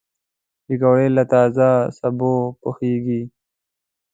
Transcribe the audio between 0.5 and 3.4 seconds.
پکورې له تازه سبو پخېږي